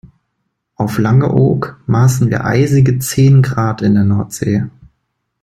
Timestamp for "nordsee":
4.03-4.63